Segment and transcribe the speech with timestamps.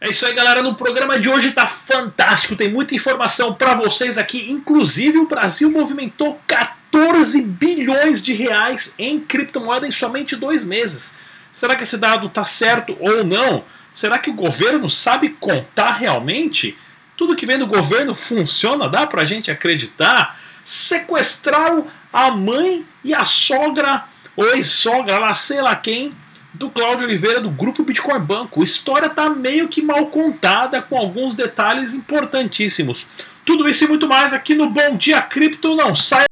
[0.00, 0.62] É isso aí, galera.
[0.62, 2.56] No programa de hoje tá fantástico.
[2.56, 4.50] Tem muita informação para vocês aqui.
[4.50, 11.16] Inclusive, o Brasil movimentou 14 bilhões de reais em criptomoeda em somente dois meses.
[11.52, 13.64] Será que esse dado tá certo ou não?
[13.92, 16.76] Será que o governo sabe contar realmente?
[17.16, 18.88] Tudo que vem do governo funciona?
[18.88, 20.38] Dá pra gente acreditar?
[20.64, 24.04] Sequestraram a mãe e a sogra,
[24.36, 26.14] ou ex-sogra, lá sei lá quem,
[26.54, 28.62] do Cláudio Oliveira do grupo Bitcoin Banco.
[28.62, 33.08] História está meio que mal contada com alguns detalhes importantíssimos.
[33.44, 35.74] Tudo isso e muito mais aqui no Bom Dia Cripto.
[35.74, 36.24] Não sai.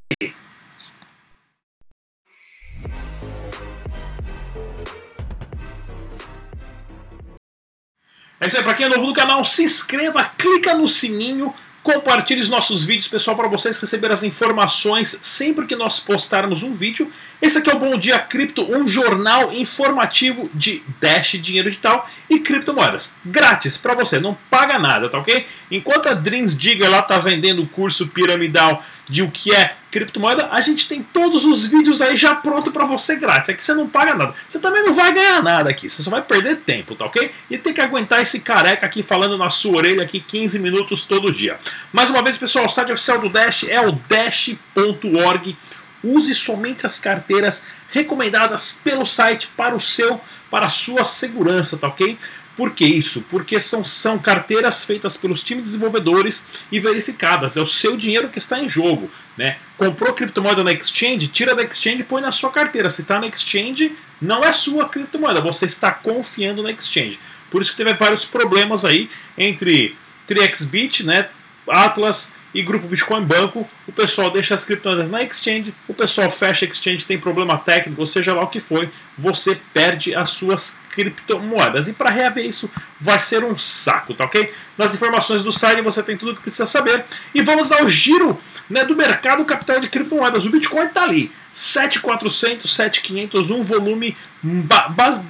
[8.41, 12.41] É isso aí, para quem é novo no canal, se inscreva, clica no sininho Compartilhe
[12.41, 17.11] os nossos vídeos, pessoal, para vocês receberem as informações sempre que nós postarmos um vídeo.
[17.41, 22.39] Esse aqui é o Bom Dia Cripto, um jornal informativo de Dash, dinheiro digital e
[22.39, 23.17] criptomoedas.
[23.27, 25.45] Grátis para você, não paga nada, tá ok?
[25.73, 30.48] Enquanto a Dreams Digger lá tá vendendo o curso piramidal de o que é criptomoeda,
[30.50, 33.50] a gente tem todos os vídeos aí já pronto para você grátis.
[33.50, 34.34] Aqui você não paga nada.
[34.48, 37.31] Você também não vai ganhar nada aqui, você só vai perder tempo, tá ok?
[37.50, 41.33] E tem que aguentar esse careca aqui falando na sua orelha aqui 15 minutos todo
[41.33, 41.59] dia.
[41.92, 45.56] Mais uma vez, pessoal, o site oficial do Dash é o dash.org.
[46.03, 51.87] Use somente as carteiras recomendadas pelo site para o seu, para a sua segurança, tá
[51.87, 52.19] ok?
[52.56, 53.25] Por que isso?
[53.31, 57.56] Porque são, são carteiras feitas pelos times desenvolvedores e verificadas.
[57.56, 59.11] É o seu dinheiro que está em jogo.
[59.36, 59.56] Né?
[59.78, 62.91] Comprou criptomoeda na exchange, tira da exchange e põe na sua carteira.
[62.91, 67.19] Se está na exchange, não é sua criptomoeda, você está confiando na exchange.
[67.50, 69.97] Por isso que teve vários problemas aí entre
[70.28, 71.28] 3xBit, né,
[71.69, 76.64] Atlas e Grupo Bitcoin Banco, o pessoal deixa as criptomoedas na exchange, o pessoal fecha
[76.64, 80.78] a exchange, tem problema técnico, ou seja lá o que foi, você perde as suas
[80.91, 81.89] criptomoedas.
[81.89, 84.53] E para reaver isso vai ser um saco, tá ok?
[84.77, 87.05] Nas informações do site você tem tudo o que precisa saber.
[87.34, 90.44] E vamos ao giro né, do mercado capital de criptomoedas.
[90.44, 94.16] O Bitcoin está ali, 7400, 7500, um volume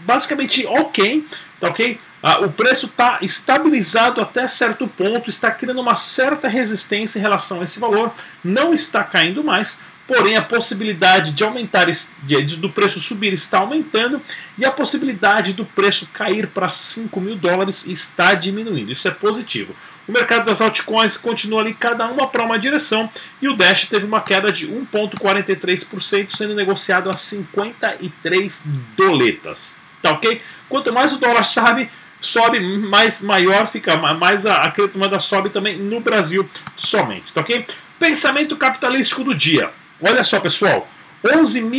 [0.04, 1.24] basicamente ok,
[1.60, 1.98] tá ok?
[2.22, 7.60] Ah, o preço está estabilizado até certo ponto, está criando uma certa resistência em relação
[7.60, 8.12] a esse valor,
[8.44, 11.86] não está caindo mais, porém a possibilidade de aumentar,
[12.22, 14.22] de, do preço subir está aumentando
[14.56, 18.92] e a possibilidade do preço cair para 5 mil dólares está diminuindo.
[18.92, 19.74] Isso é positivo.
[20.06, 23.08] O mercado das altcoins continua ali cada uma para uma direção
[23.40, 28.64] e o Dash teve uma queda de 1,43%, sendo negociado a 53
[28.96, 29.80] doletas.
[30.02, 30.40] Tá ok?
[30.68, 31.88] Quanto mais o dólar sabe,
[32.22, 37.66] sobe mais maior, fica mais a, a criptomoeda sobe também no Brasil somente, tá ok?
[37.98, 39.70] Pensamento capitalístico do dia.
[40.00, 40.88] Olha só, pessoal.
[41.24, 41.70] 11,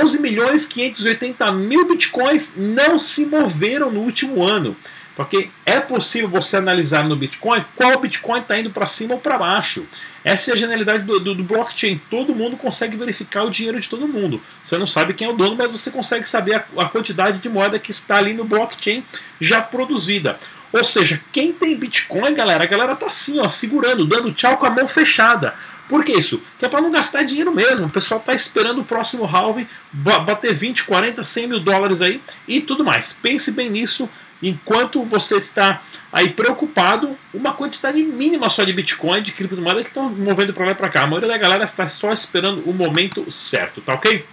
[0.00, 4.74] 11 milhões 580 mil bitcoins não se moveram no último ano.
[5.16, 9.38] Porque é possível você analisar no Bitcoin qual Bitcoin está indo para cima ou para
[9.38, 9.86] baixo.
[10.22, 11.98] Essa é a genialidade do, do, do, blockchain.
[12.10, 14.42] Todo mundo consegue verificar o dinheiro de todo mundo.
[14.62, 17.48] Você não sabe quem é o dono, mas você consegue saber a, a quantidade de
[17.48, 19.02] moeda que está ali no blockchain
[19.40, 20.38] já produzida.
[20.70, 24.66] Ou seja, quem tem Bitcoin, galera, a galera tá assim, ó, segurando, dando tchau com
[24.66, 25.54] a mão fechada.
[25.88, 26.42] Por que isso?
[26.58, 27.86] Que é para não gastar dinheiro mesmo.
[27.86, 32.60] O pessoal está esperando o próximo halving bater 20, 40, 100 mil dólares aí e
[32.60, 33.12] tudo mais.
[33.12, 34.08] Pense bem nisso
[34.42, 35.82] enquanto você está
[36.12, 40.72] aí preocupado, uma quantidade mínima só de Bitcoin, de criptomoeda que estão movendo para lá
[40.72, 41.02] e para cá.
[41.02, 44.24] A maioria da galera está só esperando o momento certo, tá ok?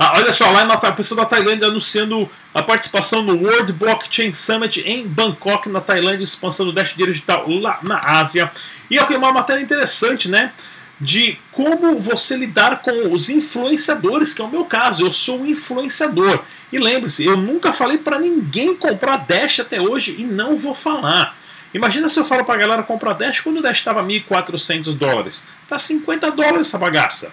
[0.00, 4.80] Ah, olha só, lá a pessoa da Tailândia anunciando a participação no World Blockchain Summit
[4.86, 8.48] em Bangkok, na Tailândia, expansão do Dash Digital lá na Ásia.
[8.88, 10.52] E é uma matéria interessante, né?
[11.00, 15.04] De como você lidar com os influenciadores, que é o meu caso.
[15.04, 16.42] Eu sou um influenciador.
[16.72, 21.36] E lembre-se, eu nunca falei para ninguém comprar Dash até hoje e não vou falar.
[21.72, 25.46] Imagina se eu falo para a galera comprar Dash quando o Dash estava 1.400 dólares.
[25.66, 27.32] Tá 50 dólares essa bagaça.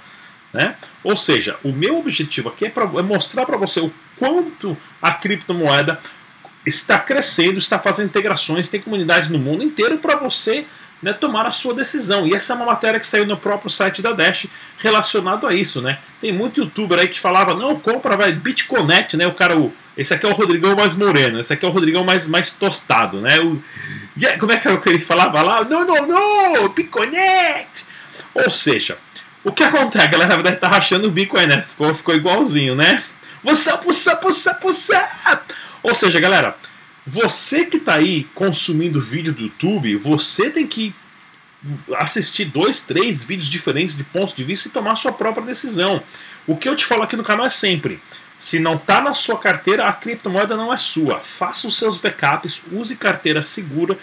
[0.53, 0.75] Né?
[1.03, 5.11] Ou seja, o meu objetivo aqui é, pra, é mostrar para você o quanto a
[5.11, 5.99] criptomoeda
[6.65, 10.66] está crescendo, está fazendo integrações, tem comunidade no mundo inteiro para você
[11.05, 12.25] né, tomar a sua decisão.
[12.25, 14.47] E essa é uma matéria que saiu no próprio site da Dash
[14.79, 15.99] relacionado a isso, né?
[16.19, 19.28] Tem muito youtuber aí que falava, não, compra, vai, BitConnect, né?
[19.28, 22.03] O cara, o, esse aqui é o Rodrigão mais moreno, esse aqui é o Rodrigão
[22.03, 23.40] mais, mais tostado, né?
[23.40, 23.61] O,
[24.17, 25.63] yeah, como é que era o que ele falava lá?
[25.63, 27.85] Não, não, não, BitConnect!
[28.34, 28.97] Ou seja,
[29.43, 30.03] o que acontece?
[30.03, 31.61] A galera na verdade tá rachando o bico aí, né?
[31.61, 33.03] Ficou, ficou igualzinho, né?
[33.43, 34.07] What's up, what's
[34.87, 35.53] up?
[35.84, 36.57] Ou seja, galera,
[37.05, 40.93] você que está aí consumindo vídeo do YouTube, você tem que
[41.97, 46.02] assistir dois, três vídeos diferentes de pontos de vista e tomar sua própria decisão.
[46.47, 47.99] O que eu te falo aqui no canal é sempre:
[48.37, 51.19] Se não está na sua carteira, a criptomoeda não é sua.
[51.23, 53.97] Faça os seus backups, use carteira segura.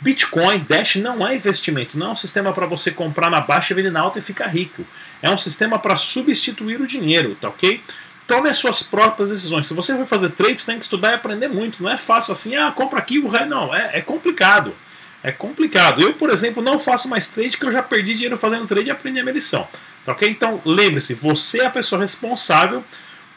[0.00, 3.90] Bitcoin, Dash não é investimento, não é um sistema para você comprar na baixa vender
[3.90, 4.86] na alta e ficar rico.
[5.20, 7.82] É um sistema para substituir o dinheiro, tá ok?
[8.28, 9.64] Tome as suas próprias decisões.
[9.64, 11.82] Se você for fazer trades, tem que estudar e aprender muito.
[11.82, 13.46] Não é fácil assim, ah, compra aqui o rei.
[13.46, 14.74] Não, é, é complicado.
[15.22, 16.02] É complicado.
[16.02, 18.90] Eu, por exemplo, não faço mais trade porque eu já perdi dinheiro fazendo trade e
[18.90, 19.66] aprendi a minha lição.
[20.04, 20.28] Tá ok?
[20.28, 22.84] Então, lembre-se, você é a pessoa responsável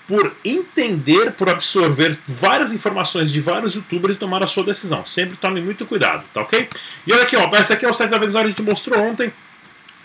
[0.05, 5.05] por entender, por absorver várias informações de vários youtubers e tomar a sua decisão.
[5.05, 6.67] Sempre tome muito cuidado, tá ok?
[7.07, 9.31] E olha aqui, ó, esse aqui é o site da Venezuela, a gente mostrou ontem.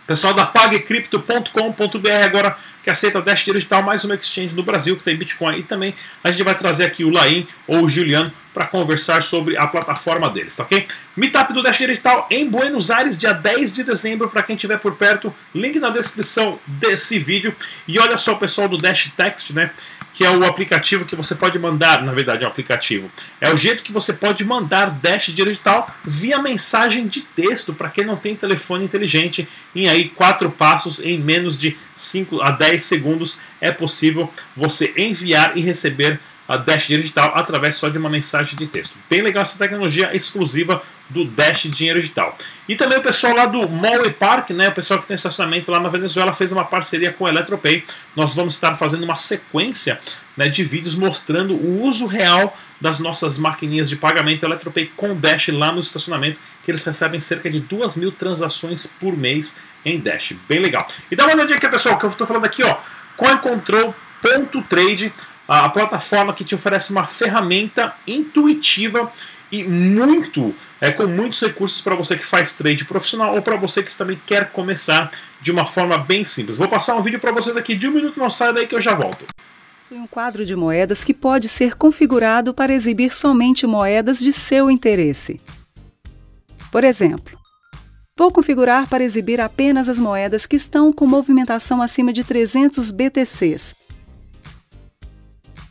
[0.07, 5.17] Pessoal da pagcrypto.com.br agora que aceita Dash Digital, mais uma exchange no Brasil que tem
[5.17, 5.59] Bitcoin.
[5.59, 5.93] E também
[6.23, 10.31] a gente vai trazer aqui o Laim ou o Juliano para conversar sobre a plataforma
[10.31, 10.87] deles, tá ok?
[11.17, 14.95] Meetup do Dash Digital em Buenos Aires, dia 10 de dezembro, para quem estiver por
[14.95, 15.35] perto.
[15.53, 17.55] Link na descrição desse vídeo.
[17.89, 19.73] E olha só o pessoal do Dash Text, né?
[20.17, 23.57] Que é o aplicativo que você pode mandar, na verdade é um aplicativo, é o
[23.57, 28.35] jeito que você pode mandar Dash digital via mensagem de texto para quem não tem
[28.35, 34.33] telefone inteligente em aí quatro passos em menos de 5 a 10 segundos é possível
[34.57, 36.19] você enviar e receber
[36.49, 38.97] a Dash Digital através só de uma mensagem de texto.
[39.11, 42.37] Bem legal essa tecnologia exclusiva do Dash Dinheiro Digital.
[42.69, 45.71] E também o pessoal lá do Mall e Park, né, o pessoal que tem estacionamento
[45.71, 47.85] lá na Venezuela, fez uma parceria com a Eletropay.
[48.15, 50.01] Nós vamos estar fazendo uma sequência
[50.37, 55.49] né, de vídeos mostrando o uso real das nossas maquininhas de pagamento Eletropay com Dash
[55.49, 60.35] lá no estacionamento, que eles recebem cerca de 2 mil transações por mês em Dash.
[60.49, 60.87] Bem legal.
[61.11, 62.77] E dá uma olhadinha aqui, pessoal, que eu estou falando aqui, ó,
[63.17, 65.13] CoinControl.trade
[65.49, 69.13] a, plataforma que te oferece uma ferramenta intuitiva
[69.51, 73.83] e muito é, com muitos recursos para você que faz trade profissional ou para você
[73.83, 75.11] que também quer começar
[75.41, 76.59] de uma forma bem simples.
[76.59, 78.81] Vou passar um vídeo para vocês aqui de um minuto, não sai daí que eu
[78.81, 79.25] já volto.
[79.91, 85.41] Um quadro de moedas que pode ser configurado para exibir somente moedas de seu interesse.
[86.73, 87.39] Por exemplo,
[88.19, 93.77] vou configurar para exibir apenas as moedas que estão com movimentação acima de 300 BTCs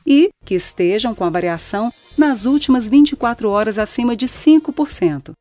[0.08, 5.34] e que estejam com a variação nas últimas 24 horas acima de 5%.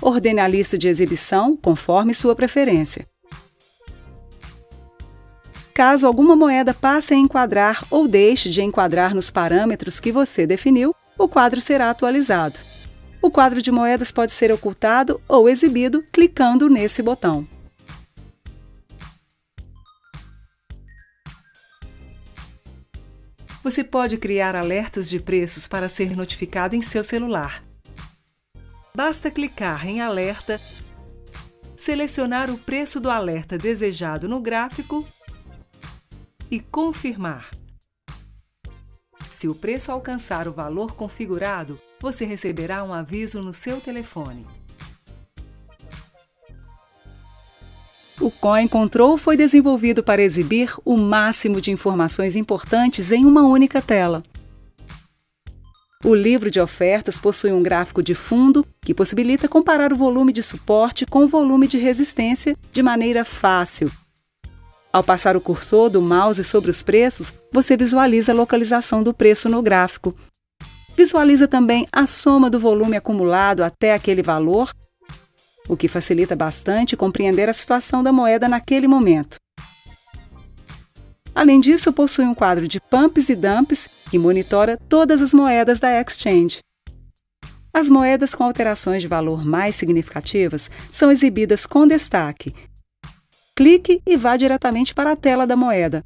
[0.00, 3.06] Ordene a lista de exibição conforme sua preferência.
[5.74, 10.94] Caso alguma moeda passe a enquadrar ou deixe de enquadrar nos parâmetros que você definiu,
[11.16, 12.58] o quadro será atualizado.
[13.20, 17.46] O quadro de moedas pode ser ocultado ou exibido clicando nesse botão.
[23.68, 27.62] Você pode criar alertas de preços para ser notificado em seu celular.
[28.96, 30.58] Basta clicar em Alerta,
[31.76, 35.06] selecionar o preço do alerta desejado no gráfico
[36.50, 37.50] e confirmar.
[39.30, 44.46] Se o preço alcançar o valor configurado, você receberá um aviso no seu telefone.
[48.28, 53.80] O Coin Control foi desenvolvido para exibir o máximo de informações importantes em uma única
[53.80, 54.22] tela.
[56.04, 60.42] O livro de ofertas possui um gráfico de fundo que possibilita comparar o volume de
[60.42, 63.90] suporte com o volume de resistência de maneira fácil.
[64.92, 69.48] Ao passar o cursor do mouse sobre os preços, você visualiza a localização do preço
[69.48, 70.14] no gráfico.
[70.94, 74.70] Visualiza também a soma do volume acumulado até aquele valor
[75.68, 79.36] o que facilita bastante compreender a situação da moeda naquele momento.
[81.34, 86.00] Além disso, possui um quadro de pumps e dumps que monitora todas as moedas da
[86.00, 86.58] exchange.
[87.72, 92.52] As moedas com alterações de valor mais significativas são exibidas com destaque.
[93.54, 96.04] Clique e vá diretamente para a tela da moeda.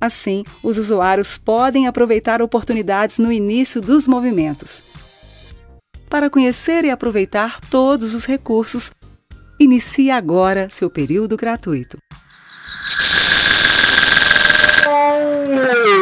[0.00, 4.82] Assim, os usuários podem aproveitar oportunidades no início dos movimentos.
[6.12, 8.90] Para conhecer e aproveitar todos os recursos,
[9.58, 11.96] inicie agora seu período gratuito.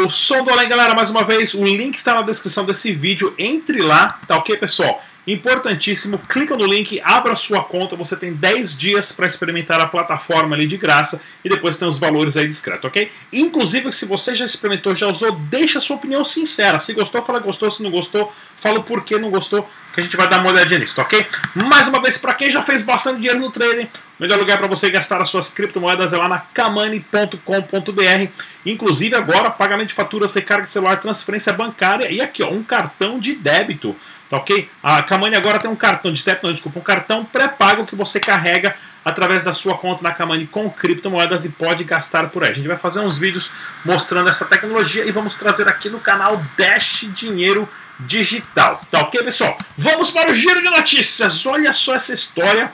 [0.09, 3.33] Som do além, galera, mais uma vez, o link está na descrição desse vídeo.
[3.39, 5.01] Entre lá, tá ok, pessoal?
[5.27, 10.57] Importantíssimo, clica no link, abra sua conta, você tem 10 dias para experimentar a plataforma
[10.57, 13.11] ali de graça e depois tem os valores aí discreto, ok?
[13.33, 16.79] Inclusive, se você já experimentou, já usou, deixa a sua opinião sincera.
[16.79, 20.17] Se gostou, fala gostou, se não gostou, fala por que não gostou, que a gente
[20.17, 21.27] vai dar uma olhadinha nisso, ok?
[21.67, 24.91] Mais uma vez, para quem já fez bastante dinheiro no trading, melhor lugar para você
[24.91, 28.29] gastar as suas criptomoedas é lá na kamani.com.br.
[28.65, 33.19] Inclusive agora, pagamento de faturas, recarga de celular, transferência bancária e aqui ó, um cartão
[33.19, 33.97] de débito.
[34.31, 34.71] Tá ok?
[34.81, 38.21] A Kamani agora tem um cartão de débito, não, desculpa, um cartão pré-pago que você
[38.21, 42.51] carrega através da sua conta na Kamani com criptomoedas e pode gastar por aí.
[42.51, 43.51] A gente vai fazer uns vídeos
[43.85, 47.69] mostrando essa tecnologia e vamos trazer aqui no canal Dash Dinheiro
[47.99, 48.81] Digital.
[48.89, 49.59] Tá ok, pessoal?
[49.77, 51.45] Vamos para o giro de notícias.
[51.45, 52.73] Olha só essa história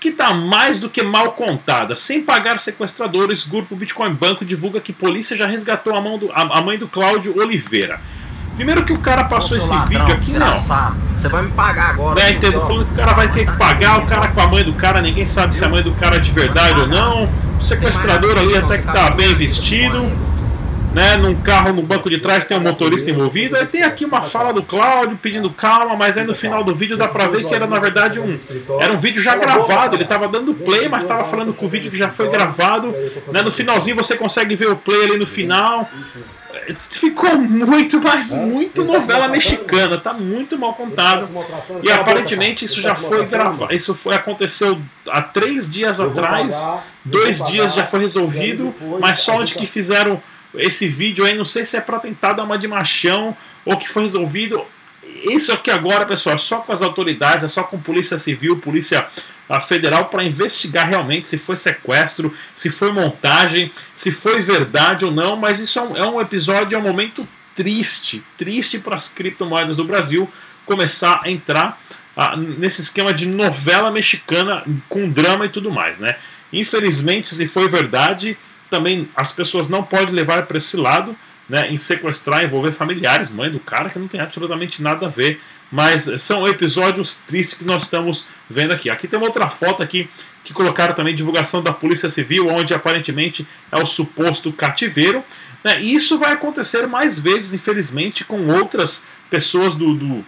[0.00, 1.94] que está mais do que mal contada.
[1.94, 6.58] Sem pagar sequestradores, Grupo Bitcoin Banco divulga que polícia já resgatou a, mão do, a,
[6.58, 8.00] a mãe do Cláudio Oliveira.
[8.56, 10.56] Primeiro que o cara passou esse ladrão, vídeo aqui, não.
[10.56, 12.20] Você vai me pagar agora.
[12.20, 12.66] É, entendeu?
[12.66, 15.02] Falando que o cara vai ter que pagar, o cara com a mãe do cara,
[15.02, 17.24] ninguém sabe se a mãe do cara é de verdade ou não.
[17.58, 20.10] O sequestrador ali até que tá bem vestido.
[20.94, 23.54] Né, num carro no banco de trás tem um motorista envolvido.
[23.54, 26.96] Aí tem aqui uma fala do Cláudio pedindo calma, mas aí no final do vídeo
[26.96, 28.34] dá pra ver que era na verdade um
[28.80, 29.94] era um vídeo já gravado.
[29.94, 32.94] Ele tava dando play, mas tava falando com o vídeo que já foi gravado.
[33.30, 35.86] Né, no finalzinho você consegue ver o play ali no final
[36.74, 41.28] ficou muito, mas muito novela mexicana, tá muito mal contado.
[41.82, 43.74] E aparentemente isso já foi gravado.
[43.74, 46.54] Isso foi aconteceu há três dias atrás,
[47.04, 50.20] dois dias já foi resolvido, mas só onde que fizeram
[50.54, 53.88] esse vídeo aí, não sei se é para tentar dar uma de machão ou que
[53.88, 54.62] foi resolvido.
[55.24, 59.06] Isso aqui agora, pessoal, é só com as autoridades, é só com polícia civil, polícia
[59.48, 65.10] a federal para investigar realmente se foi sequestro, se foi montagem, se foi verdade ou
[65.10, 69.08] não, mas isso é um, é um episódio, é um momento triste, triste para as
[69.08, 70.30] criptomoedas do Brasil
[70.64, 71.80] começar a entrar
[72.16, 76.16] ah, nesse esquema de novela mexicana com drama e tudo mais, né?
[76.52, 78.36] Infelizmente, se foi verdade,
[78.68, 81.16] também as pessoas não podem levar para esse lado,
[81.48, 85.40] né, em sequestrar, envolver familiares, mãe do cara, que não tem absolutamente nada a ver
[85.70, 88.90] mas são episódios tristes que nós estamos vendo aqui.
[88.90, 90.08] Aqui tem uma outra foto aqui
[90.44, 95.24] que colocaram também divulgação da Polícia Civil, onde aparentemente é o suposto cativeiro.
[95.64, 95.80] Né?
[95.82, 100.24] E isso vai acontecer mais vezes, infelizmente, com outras pessoas do, do,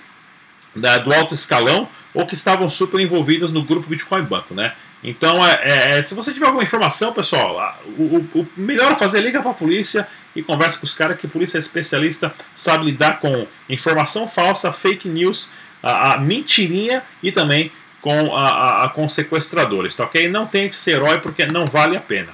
[0.74, 4.72] da, do alto escalão ou que estavam super envolvidas no grupo Bitcoin Banco, né?
[5.02, 9.20] Então, é, é, é se você tiver alguma informação, pessoal, o, o, melhor a fazer,
[9.20, 12.86] liga para a polícia e conversa com os caras, que a polícia é especialista, sabe
[12.86, 17.70] lidar com informação falsa, fake news, a, a mentirinha e também
[18.08, 20.30] com, a, a, com sequestradores, tá ok?
[20.30, 22.28] Não tente ser herói porque não vale a pena.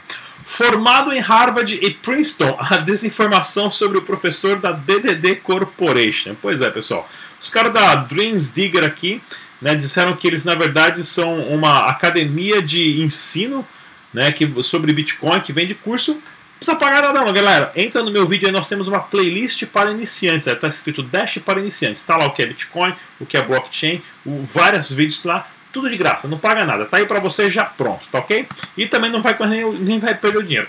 [0.47, 6.37] Formado em Harvard e Princeton, a desinformação sobre o professor da DDD Corporation.
[6.41, 7.09] Pois é, pessoal.
[7.41, 9.21] Os caras da Dreams Digger aqui
[9.61, 13.67] né, disseram que eles, na verdade, são uma academia de ensino
[14.13, 16.23] né, que, sobre Bitcoin que vende curso
[16.57, 17.73] precisa pagar nada não, galera.
[17.75, 20.47] Entra no meu vídeo aí, nós temos uma playlist para iniciantes.
[20.47, 22.01] Está escrito Dash para iniciantes.
[22.01, 25.91] Está lá o que é Bitcoin, o que é blockchain, o, vários vídeos lá, tudo
[25.91, 26.87] de graça, não paga nada.
[26.87, 28.47] Tá aí para você já pronto, tá ok?
[28.77, 30.69] E também não vai nem, nem vai perder o dinheiro.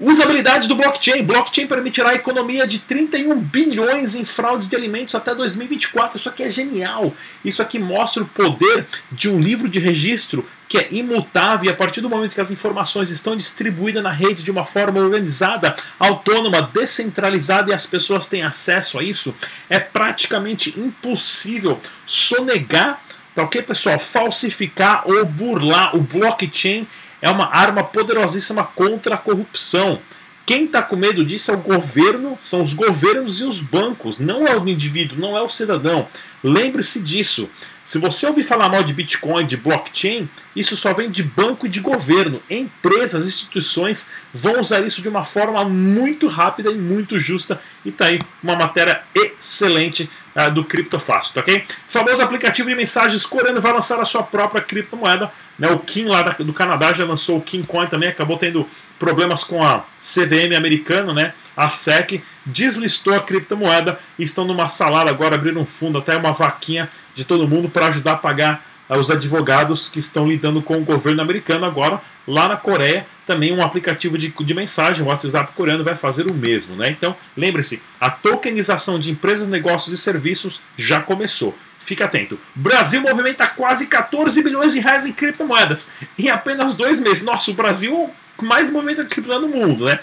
[0.00, 1.24] Usabilidades do blockchain.
[1.24, 6.16] Blockchain permitirá a economia de 31 bilhões em fraudes de alimentos até 2024.
[6.16, 7.12] Isso aqui é genial.
[7.44, 11.74] Isso aqui mostra o poder de um livro de registro que é imutável e a
[11.74, 16.60] partir do momento que as informações estão distribuídas na rede de uma forma organizada, autônoma,
[16.62, 19.34] descentralizada e as pessoas têm acesso a isso,
[19.70, 23.00] é praticamente impossível sonegar,
[23.38, 24.00] tá ok, pessoal?
[24.00, 26.86] Falsificar ou burlar o blockchain
[27.22, 30.00] é uma arma poderosíssima contra a corrupção.
[30.44, 34.46] Quem está com medo disso é o governo, são os governos e os bancos, não
[34.46, 36.08] é o indivíduo, não é o cidadão.
[36.42, 37.48] Lembre-se disso.
[37.84, 41.68] Se você ouvir falar mal de Bitcoin, de blockchain, isso só vem de banco e
[41.70, 42.42] de governo.
[42.50, 47.60] Empresas, instituições vão usar isso de uma forma muito rápida e muito justa.
[47.84, 51.64] E tá aí uma matéria excelente uh, do Criptofácil, tá ok?
[51.88, 55.30] O famoso aplicativo de mensagens coreano vai lançar a sua própria criptomoeda.
[55.58, 55.68] Né?
[55.70, 58.66] O Kim lá do Canadá já lançou o Kim Coin também, acabou tendo
[58.98, 61.32] problemas com a CVM americana, né?
[61.56, 66.32] A SEC deslistou a criptomoeda e estão numa salada agora, abrindo um fundo, até uma
[66.32, 70.84] vaquinha de todo mundo para ajudar a pagar os advogados que estão lidando com o
[70.84, 72.00] governo americano agora.
[72.26, 76.34] Lá na Coreia, também um aplicativo de, de mensagem, o WhatsApp coreano, vai fazer o
[76.34, 76.76] mesmo.
[76.76, 76.90] Né?
[76.90, 81.56] Então, lembre-se, a tokenização de empresas, negócios e serviços já começou.
[81.80, 82.38] Fique atento.
[82.54, 87.22] Brasil movimenta quase 14 bilhões de reais em criptomoedas em apenas dois meses.
[87.22, 88.10] Nossa, o Brasil
[88.42, 89.98] mais movimenta criptomoeda no mundo, né?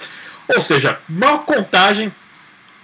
[0.47, 2.11] Ou seja, maior contagem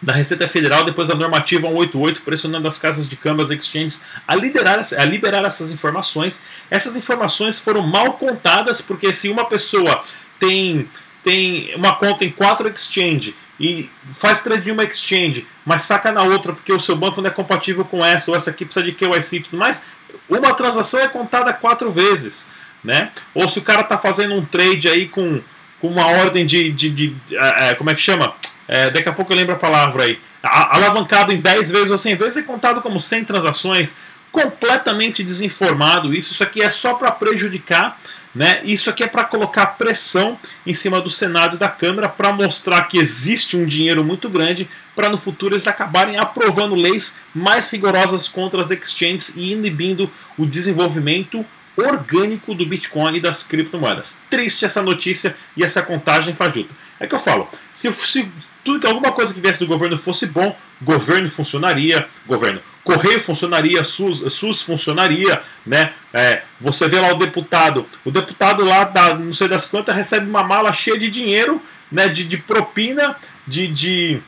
[0.02, 4.82] da Receita Federal depois da normativa 188 pressionando as casas de câmbios exchanges a, liderar,
[4.98, 6.42] a liberar essas informações.
[6.70, 10.04] Essas informações foram mal contadas porque se uma pessoa
[10.40, 10.90] tem
[11.24, 16.24] tem uma conta em quatro exchange e faz trade em uma exchange, mas saca na
[16.24, 18.92] outra porque o seu banco não é compatível com essa ou essa aqui precisa de
[18.92, 19.84] KYC e tudo mais,
[20.28, 22.50] uma transação é contada quatro vezes.
[22.84, 23.12] né?
[23.34, 25.42] Ou se o cara tá fazendo um trade aí com,
[25.80, 26.72] com uma ordem de.
[26.72, 28.34] de, de, de é, como é que chama?
[28.72, 30.18] É, daqui a pouco eu lembro a palavra aí.
[30.42, 33.96] Alavancado em 10 vezes ou 100 vezes é contado como 100 transações.
[34.32, 36.32] Completamente desinformado isso.
[36.32, 38.00] Isso aqui é só para prejudicar
[38.34, 38.62] né?
[38.64, 42.84] Isso aqui é para colocar pressão em cima do Senado e da Câmara para mostrar
[42.84, 48.30] que existe um dinheiro muito grande para no futuro eles acabarem aprovando leis mais rigorosas
[48.30, 51.46] contra as exchanges e inibindo o desenvolvimento
[51.78, 54.22] orgânico do Bitcoin e das criptomoedas.
[54.30, 56.74] Triste essa notícia e essa contagem fajuta.
[57.00, 58.32] É que eu falo, se, se
[58.64, 64.34] tudo alguma coisa que viesse do governo fosse bom, governo funcionaria, governo Correio funcionaria, SUS,
[64.34, 65.94] SUS funcionaria, né?
[66.12, 70.28] É, você vê lá o deputado, o deputado lá da não sei das quantas recebe
[70.28, 71.62] uma mala cheia de dinheiro,
[71.92, 72.08] né?
[72.08, 73.16] De, de propina,
[73.48, 74.22] de, de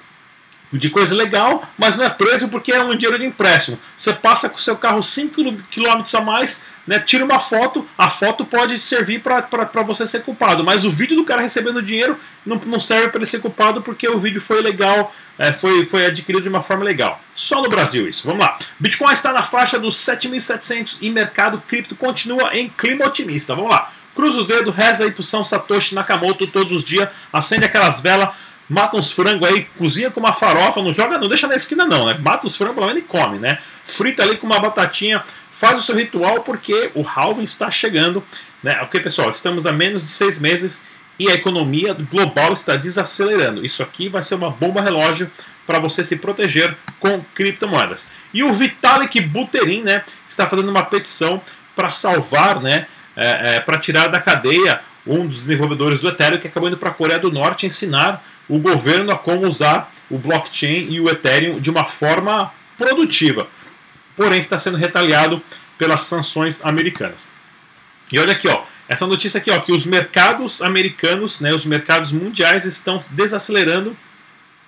[0.72, 3.78] de coisa legal, mas não é preso porque é um dinheiro de empréstimo.
[3.96, 5.36] Você passa com o seu carro 5
[5.72, 10.63] km a mais, né, tira uma foto, a foto pode servir para você ser culpado,
[10.63, 14.08] mas o vídeo do cara recebendo dinheiro não, não serve para ele ser culpado porque
[14.08, 17.22] o vídeo foi legal, é, foi, foi adquirido de uma forma legal.
[17.34, 18.28] Só no Brasil isso.
[18.28, 18.58] Vamos lá.
[18.80, 23.56] Bitcoin está na faixa dos 7.700 e mercado cripto continua em clima otimista.
[23.56, 23.92] Vamos lá.
[24.13, 28.30] Cruza os dedos, reza aí pro São Satoshi Nakamoto todos os dias, acende aquelas velas
[28.70, 32.06] mata uns frangos aí, cozinha com uma farofa, não joga, não deixa na esquina não,
[32.06, 32.18] né?
[32.20, 33.58] Mata os frangos pelo menos e come, né?
[33.84, 35.24] Frita ali com uma batatinha,
[35.63, 38.22] faz o seu ritual porque o halving está chegando,
[38.62, 38.82] né?
[38.82, 40.84] Ok, pessoal, estamos a menos de seis meses
[41.17, 43.65] e a economia global está desacelerando.
[43.65, 45.32] Isso aqui vai ser uma bomba relógio
[45.65, 48.12] para você se proteger com criptomoedas.
[48.34, 51.41] E o Vitalik Buterin, né, está fazendo uma petição
[51.74, 56.48] para salvar, né, é, é, para tirar da cadeia um dos desenvolvedores do Ethereum que
[56.48, 60.88] acabou indo para a Coreia do Norte ensinar o governo a como usar o blockchain
[60.89, 63.48] e o Ethereum de uma forma produtiva.
[64.15, 65.41] Porém, está sendo retaliado
[65.77, 67.29] pelas sanções americanas.
[68.12, 72.12] E olha aqui, ó, essa notícia aqui, ó, que os mercados americanos, né, os mercados
[72.12, 73.98] mundiais estão desacelerando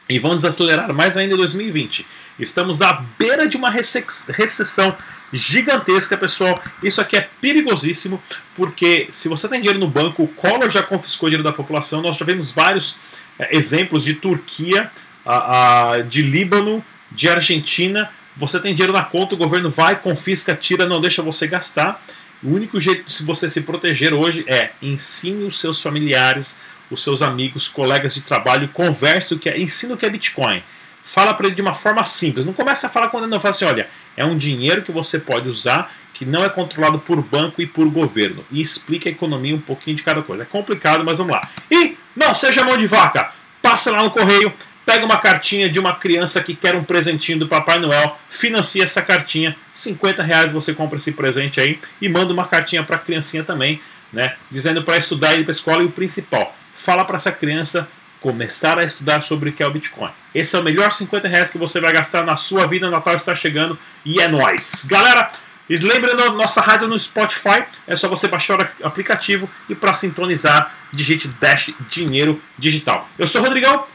[0.07, 2.05] e vão desacelerar mais ainda em 2020.
[2.39, 4.95] Estamos à beira de uma recessão
[5.31, 6.53] gigantesca, pessoal.
[6.83, 8.21] Isso aqui é perigosíssimo,
[8.55, 12.01] porque se você tem dinheiro no banco, o Collor já confiscou dinheiro da população.
[12.01, 12.97] Nós já vemos vários
[13.39, 14.91] é, exemplos de Turquia,
[15.25, 18.09] a, a, de Líbano, de Argentina.
[18.37, 22.03] Você tem dinheiro na conta, o governo vai, confisca, tira, não deixa você gastar.
[22.43, 26.59] O único jeito de você se proteger hoje é ensine os seus familiares,
[26.91, 30.61] os seus amigos, colegas de trabalho, converse o que é, ensine o que é Bitcoin.
[31.03, 32.45] Fala para ele de uma forma simples.
[32.45, 35.47] Não começa a falar quando não fala assim, olha, é um dinheiro que você pode
[35.47, 38.43] usar que não é controlado por banco e por governo.
[38.49, 40.43] E explica a economia um pouquinho de cada coisa.
[40.43, 41.47] É complicado, mas vamos lá.
[41.69, 43.31] E não seja mão de vaca.
[43.61, 44.51] Passa lá no correio,
[44.85, 49.01] pega uma cartinha de uma criança que quer um presentinho do Papai Noel, financia essa
[49.01, 53.43] cartinha, 50 reais você compra esse presente aí e manda uma cartinha para a criancinha
[53.43, 53.81] também,
[54.13, 57.87] né, dizendo para estudar e ir para escola e o principal, fala para essa criança
[58.21, 60.09] começar a estudar sobre o que é o Bitcoin.
[60.33, 63.35] Esse é o melhor 50 reais que você vai gastar na sua vida, Natal está
[63.35, 64.83] chegando e é nóis.
[64.87, 65.31] Galera,
[65.69, 71.27] lembrando, nossa rádio no Spotify, é só você baixar o aplicativo e para sintonizar, digite
[71.39, 73.07] Dash Dinheiro Digital.
[73.17, 73.85] Eu sou o Rodrigão,